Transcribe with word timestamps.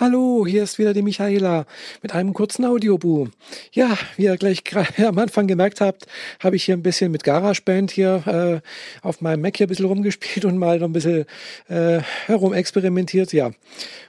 Hallo, 0.00 0.46
hier 0.46 0.62
ist 0.62 0.78
wieder 0.78 0.94
die 0.94 1.02
Michaela 1.02 1.66
mit 2.02 2.14
einem 2.14 2.32
kurzen 2.32 2.64
Audioboom. 2.64 3.32
Ja, 3.72 3.98
wie 4.16 4.26
ihr 4.26 4.36
gleich 4.36 4.62
am 5.04 5.18
Anfang 5.18 5.48
gemerkt 5.48 5.80
habt, 5.80 6.06
habe 6.38 6.54
ich 6.54 6.62
hier 6.62 6.76
ein 6.76 6.84
bisschen 6.84 7.10
mit 7.10 7.24
GarageBand 7.24 7.90
hier 7.90 8.62
äh, 8.62 9.04
auf 9.04 9.20
meinem 9.20 9.40
Mac 9.40 9.56
hier 9.56 9.66
ein 9.66 9.68
bisschen 9.68 9.86
rumgespielt 9.86 10.44
und 10.44 10.56
mal 10.56 10.78
noch 10.78 10.86
ein 10.86 10.92
bisschen 10.92 11.24
äh, 11.66 11.98
herumexperimentiert, 12.26 13.32
ja. 13.32 13.50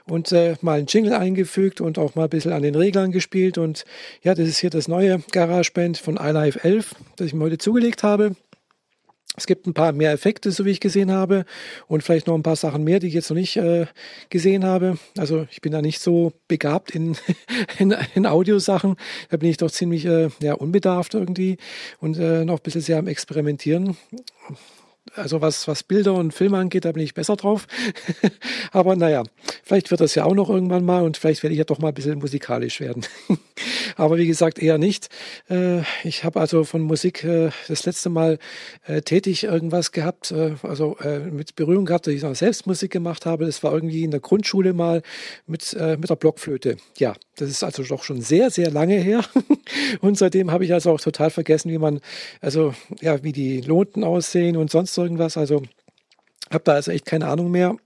Und 0.06 0.30
äh, 0.30 0.54
mal 0.60 0.78
einen 0.78 0.86
Jingle 0.86 1.12
eingefügt 1.12 1.80
und 1.80 1.98
auch 1.98 2.14
mal 2.14 2.24
ein 2.24 2.30
bisschen 2.30 2.52
an 2.52 2.62
den 2.62 2.76
Reglern 2.76 3.10
gespielt. 3.10 3.58
Und 3.58 3.84
ja, 4.22 4.36
das 4.36 4.46
ist 4.46 4.58
hier 4.58 4.70
das 4.70 4.86
neue 4.86 5.20
GarageBand 5.32 5.98
von 5.98 6.18
iLife 6.18 6.62
11, 6.62 6.94
das 7.16 7.26
ich 7.26 7.34
mir 7.34 7.46
heute 7.46 7.58
zugelegt 7.58 8.04
habe. 8.04 8.36
Es 9.36 9.46
gibt 9.46 9.66
ein 9.66 9.74
paar 9.74 9.92
mehr 9.92 10.12
Effekte, 10.12 10.50
so 10.50 10.64
wie 10.64 10.70
ich 10.70 10.80
gesehen 10.80 11.12
habe, 11.12 11.44
und 11.86 12.02
vielleicht 12.02 12.26
noch 12.26 12.34
ein 12.34 12.42
paar 12.42 12.56
Sachen 12.56 12.82
mehr, 12.82 12.98
die 12.98 13.06
ich 13.06 13.14
jetzt 13.14 13.30
noch 13.30 13.36
nicht 13.36 13.56
äh, 13.56 13.86
gesehen 14.28 14.64
habe. 14.64 14.98
Also 15.16 15.46
ich 15.50 15.60
bin 15.60 15.72
da 15.72 15.80
nicht 15.82 16.00
so 16.00 16.32
begabt 16.48 16.90
in, 16.90 17.16
in, 17.78 17.94
in 18.14 18.26
Audiosachen. 18.26 18.96
Da 19.30 19.36
bin 19.36 19.48
ich 19.48 19.56
doch 19.56 19.70
ziemlich 19.70 20.04
äh, 20.04 20.30
ja, 20.42 20.54
unbedarft 20.54 21.14
irgendwie 21.14 21.58
und 22.00 22.18
äh, 22.18 22.44
noch 22.44 22.58
ein 22.58 22.62
bisschen 22.62 22.80
sehr 22.80 22.98
am 22.98 23.06
Experimentieren 23.06 23.96
also 25.14 25.40
was, 25.40 25.66
was 25.66 25.82
Bilder 25.82 26.14
und 26.14 26.32
Filme 26.32 26.58
angeht, 26.58 26.84
da 26.84 26.92
bin 26.92 27.02
ich 27.02 27.14
besser 27.14 27.36
drauf. 27.36 27.66
Aber 28.72 28.96
naja, 28.96 29.24
vielleicht 29.62 29.90
wird 29.90 30.00
das 30.00 30.14
ja 30.14 30.24
auch 30.24 30.34
noch 30.34 30.48
irgendwann 30.48 30.84
mal 30.84 31.02
und 31.02 31.16
vielleicht 31.16 31.42
werde 31.42 31.54
ich 31.54 31.58
ja 31.58 31.64
doch 31.64 31.78
mal 31.78 31.88
ein 31.88 31.94
bisschen 31.94 32.18
musikalisch 32.18 32.80
werden. 32.80 33.04
Aber 34.00 34.16
wie 34.16 34.26
gesagt, 34.26 34.58
eher 34.58 34.78
nicht. 34.78 35.10
Äh, 35.50 35.82
ich 36.04 36.24
habe 36.24 36.40
also 36.40 36.64
von 36.64 36.80
Musik 36.80 37.22
äh, 37.22 37.50
das 37.68 37.84
letzte 37.84 38.08
Mal 38.08 38.38
äh, 38.86 39.02
tätig 39.02 39.44
irgendwas 39.44 39.92
gehabt, 39.92 40.32
also 40.62 40.96
mit 41.30 41.54
Berührung 41.54 41.84
gehabt, 41.84 42.06
dass 42.06 42.14
ich 42.14 42.24
auch 42.24 42.34
selbst 42.34 42.66
Musik 42.66 42.92
gemacht 42.92 43.26
habe. 43.26 43.44
Das 43.44 43.62
war 43.62 43.74
irgendwie 43.74 44.04
in 44.04 44.10
der 44.10 44.20
Grundschule 44.20 44.72
mal 44.72 45.02
mit, 45.46 45.76
mit 45.98 46.08
der 46.08 46.16
Blockflöte. 46.16 46.76
Ja, 46.96 47.14
das 47.36 47.50
ist 47.50 47.64
also 47.64 47.82
doch 47.82 48.04
schon 48.04 48.20
sehr, 48.20 48.50
sehr 48.50 48.70
lange 48.70 48.96
her. 48.96 49.24
Und 50.00 50.16
seitdem 50.18 50.50
habe 50.50 50.64
ich 50.64 50.72
also 50.72 50.92
auch 50.92 51.00
total 51.00 51.30
vergessen, 51.30 51.70
wie 51.70 51.78
man, 51.78 52.00
also 52.40 52.74
ja, 53.00 53.22
wie 53.22 53.32
die 53.32 53.60
Noten 53.62 54.04
aussehen 54.04 54.56
und 54.56 54.70
sonst 54.70 54.96
irgendwas. 54.96 55.36
Also 55.36 55.62
habe 56.50 56.64
da 56.64 56.72
also 56.72 56.90
echt 56.90 57.06
keine 57.06 57.28
Ahnung 57.28 57.50
mehr. 57.50 57.76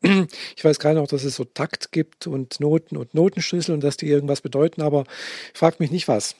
Ich 0.56 0.64
weiß 0.64 0.78
gerade 0.78 0.98
noch, 0.98 1.06
dass 1.06 1.24
es 1.24 1.36
so 1.36 1.44
Takt 1.44 1.92
gibt 1.92 2.26
und 2.26 2.60
Noten 2.60 2.96
und 2.96 3.14
Notenschlüssel 3.14 3.74
und 3.74 3.82
dass 3.82 3.96
die 3.96 4.08
irgendwas 4.08 4.40
bedeuten, 4.40 4.82
aber 4.82 5.04
fragt 5.52 5.80
mich 5.80 5.90
nicht 5.90 6.08
was. 6.08 6.36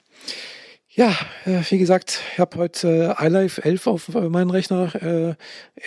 Ja, 0.96 1.10
äh, 1.44 1.60
wie 1.70 1.78
gesagt, 1.78 2.20
ich 2.32 2.38
habe 2.38 2.56
heute 2.56 3.16
äh, 3.18 3.26
iLife 3.26 3.64
11 3.64 3.88
auf 3.88 4.14
äh, 4.14 4.28
meinen 4.28 4.50
Rechner 4.50 4.94
äh, 4.94 5.34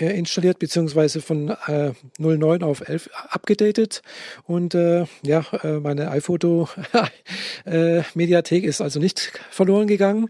installiert, 0.06 0.60
beziehungsweise 0.60 1.22
von 1.22 1.56
äh, 1.68 1.94
09 2.18 2.62
auf 2.62 2.86
11 2.86 3.10
abgedatet. 3.30 4.02
Und 4.44 4.76
äh, 4.76 5.06
ja, 5.24 5.46
meine 5.82 6.12
iPhoto-Mediathek 6.12 8.64
ist 8.66 8.82
also 8.82 9.00
nicht 9.00 9.32
verloren 9.50 9.88
gegangen, 9.88 10.28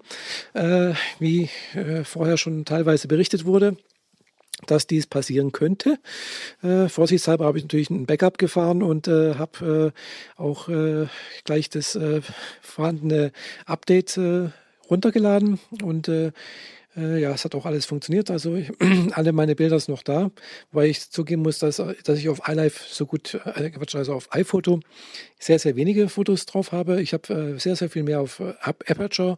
wie 1.20 1.50
vorher 2.04 2.38
schon 2.38 2.64
teilweise 2.64 3.08
berichtet 3.08 3.46
wurde 3.46 3.78
dass 4.72 4.88
dies 4.88 5.08
passieren 5.08 5.52
könnte. 5.52 5.98
Äh, 6.64 6.90
vorsichtshalber 6.90 7.46
habe 7.46 7.58
ich 7.58 7.64
natürlich 7.64 7.90
ein 7.90 8.06
Backup 8.06 8.38
gefahren 8.38 8.84
und 8.84 9.08
äh, 9.08 9.36
habe 9.36 9.94
äh, 10.38 10.42
auch 10.42 10.70
äh, 10.70 11.08
gleich 11.44 11.70
das 11.70 11.96
äh, 11.96 12.22
vorhandene 12.62 13.32
Update 13.66 14.18
äh, 14.18 14.50
runtergeladen 14.90 15.60
und 15.84 16.10
äh, 16.98 17.20
ja, 17.22 17.32
es 17.32 17.46
hat 17.46 17.56
auch 17.56 17.66
alles 17.66 17.86
funktioniert. 17.86 18.32
Also 18.32 18.56
ich, 18.56 18.72
alle 19.12 19.32
meine 19.32 19.56
Bilder 19.56 19.80
sind 19.80 19.94
noch 19.94 20.04
da, 20.04 20.32
weil 20.72 20.90
ich 20.90 21.10
zugeben 21.10 21.44
muss, 21.44 21.60
dass, 21.60 21.78
dass 21.78 22.20
ich 22.20 22.30
auf 22.30 22.42
iLife 22.48 22.84
so 22.90 23.06
gut, 23.06 23.36
äh, 23.46 23.72
also 23.94 24.14
auf 24.14 24.34
iPhoto 24.34 24.80
sehr, 25.40 25.60
sehr 25.60 25.76
wenige 25.76 26.10
Fotos 26.10 26.46
drauf 26.46 26.72
habe. 26.72 27.02
Ich 27.02 27.14
habe 27.14 27.34
äh, 27.34 27.60
sehr, 27.60 27.76
sehr 27.76 27.90
viel 27.90 28.04
mehr 28.04 28.22
auf 28.22 28.40
äh, 28.40 28.54
Aperture. 28.62 29.38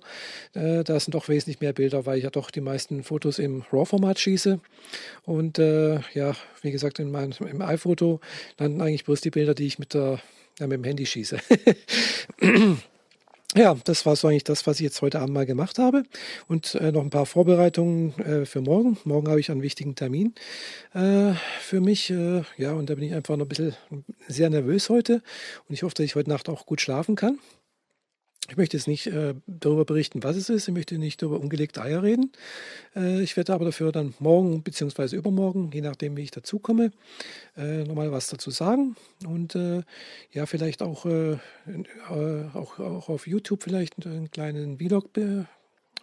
Äh, 0.53 0.83
da 0.83 0.99
sind 0.99 1.13
doch 1.13 1.27
wesentlich 1.27 1.59
mehr 1.59 1.73
Bilder, 1.73 2.05
weil 2.05 2.17
ich 2.17 2.23
ja 2.23 2.29
doch 2.29 2.51
die 2.51 2.61
meisten 2.61 3.03
Fotos 3.03 3.39
im 3.39 3.63
RAW-Format 3.71 4.19
schieße. 4.19 4.59
Und 5.23 5.59
äh, 5.59 5.99
ja, 6.13 6.35
wie 6.61 6.71
gesagt, 6.71 6.99
in 6.99 7.11
meinem, 7.11 7.33
im 7.39 7.61
iPhoto 7.61 8.21
landen 8.57 8.81
eigentlich 8.81 9.05
bloß 9.05 9.21
die 9.21 9.31
Bilder, 9.31 9.53
die 9.53 9.67
ich 9.67 9.79
mit, 9.79 9.93
der, 9.93 10.19
ja, 10.59 10.67
mit 10.67 10.77
dem 10.77 10.83
Handy 10.83 11.05
schieße. 11.05 11.37
ja, 13.55 13.75
das 13.83 14.05
war 14.05 14.15
so 14.15 14.27
eigentlich 14.27 14.43
das, 14.43 14.67
was 14.67 14.79
ich 14.79 14.83
jetzt 14.83 15.01
heute 15.01 15.19
Abend 15.19 15.33
mal 15.33 15.45
gemacht 15.45 15.79
habe. 15.79 16.03
Und 16.47 16.75
äh, 16.75 16.91
noch 16.91 17.01
ein 17.01 17.09
paar 17.09 17.25
Vorbereitungen 17.25 18.17
äh, 18.19 18.45
für 18.45 18.61
morgen. 18.61 18.97
Morgen 19.05 19.27
habe 19.27 19.39
ich 19.39 19.49
einen 19.49 19.63
wichtigen 19.63 19.95
Termin 19.95 20.35
äh, 20.93 21.33
für 21.59 21.81
mich. 21.81 22.11
Äh, 22.11 22.43
ja, 22.57 22.73
und 22.73 22.89
da 22.89 22.95
bin 22.95 23.05
ich 23.05 23.13
einfach 23.15 23.37
noch 23.37 23.45
ein 23.45 23.49
bisschen 23.49 23.75
sehr 24.27 24.49
nervös 24.49 24.89
heute. 24.89 25.23
Und 25.67 25.73
ich 25.73 25.81
hoffe, 25.81 25.95
dass 25.95 26.05
ich 26.05 26.15
heute 26.15 26.29
Nacht 26.29 26.47
auch 26.47 26.67
gut 26.67 26.79
schlafen 26.79 27.15
kann. 27.15 27.39
Ich 28.49 28.57
möchte 28.57 28.77
jetzt 28.77 28.87
nicht 28.87 29.07
äh, 29.07 29.35
darüber 29.45 29.85
berichten, 29.85 30.23
was 30.23 30.35
es 30.35 30.49
ist. 30.49 30.67
Ich 30.67 30.73
möchte 30.73 30.97
nicht 30.97 31.21
über 31.21 31.39
ungelegte 31.39 31.81
Eier 31.81 32.01
reden. 32.01 32.31
Äh, 32.95 33.21
ich 33.21 33.37
werde 33.37 33.53
aber 33.53 33.65
dafür 33.65 33.91
dann 33.91 34.15
morgen 34.19 34.63
bzw. 34.63 35.15
übermorgen, 35.15 35.69
je 35.71 35.81
nachdem, 35.81 36.17
wie 36.17 36.23
ich 36.23 36.31
dazu 36.31 36.59
komme, 36.59 36.91
äh, 37.55 37.83
nochmal 37.83 38.11
was 38.11 38.27
dazu 38.27 38.49
sagen. 38.49 38.95
Und 39.27 39.55
äh, 39.55 39.83
ja, 40.31 40.45
vielleicht 40.45 40.81
auch, 40.81 41.05
äh, 41.05 41.33
äh, 41.33 41.37
auch, 42.53 42.79
auch 42.79 43.09
auf 43.09 43.27
YouTube 43.27 43.63
vielleicht 43.63 44.05
einen 44.05 44.31
kleinen 44.31 44.79
Vlog 44.79 45.09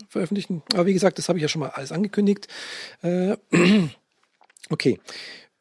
veröffentlichen. 0.08 0.62
Aber 0.72 0.86
wie 0.86 0.92
gesagt, 0.92 1.18
das 1.18 1.28
habe 1.28 1.38
ich 1.38 1.42
ja 1.42 1.48
schon 1.48 1.60
mal 1.60 1.70
alles 1.70 1.90
angekündigt. 1.90 2.48
okay. 4.70 5.00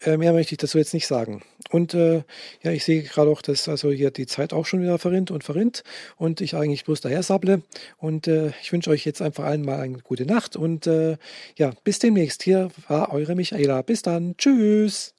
Äh, 0.05 0.17
mehr 0.17 0.33
möchte 0.33 0.53
ich 0.53 0.59
dazu 0.59 0.77
jetzt 0.77 0.93
nicht 0.93 1.07
sagen. 1.07 1.41
Und 1.71 1.93
äh, 1.93 2.23
ja, 2.61 2.71
ich 2.71 2.85
sehe 2.85 3.01
gerade 3.01 3.29
auch, 3.29 3.41
dass 3.41 3.67
also 3.67 3.91
hier 3.91 4.11
die 4.11 4.27
Zeit 4.27 4.53
auch 4.53 4.65
schon 4.65 4.81
wieder 4.81 4.99
verrinnt 4.99 5.31
und 5.31 5.43
verrinnt 5.43 5.83
und 6.15 6.41
ich 6.41 6.55
eigentlich 6.55 6.85
bloß 6.85 7.01
daher 7.01 7.23
sable. 7.23 7.63
Und 7.97 8.27
äh, 8.27 8.51
ich 8.61 8.71
wünsche 8.71 8.91
euch 8.91 9.05
jetzt 9.05 9.21
einfach 9.21 9.45
allen 9.45 9.65
mal 9.65 9.79
eine 9.79 9.97
gute 9.99 10.25
Nacht 10.25 10.55
und 10.55 10.85
äh, 10.87 11.17
ja, 11.57 11.73
bis 11.83 11.99
demnächst. 11.99 12.43
Hier 12.43 12.69
war 12.87 13.11
eure 13.11 13.35
Michaela. 13.35 13.81
Bis 13.81 14.03
dann. 14.03 14.35
Tschüss. 14.37 15.14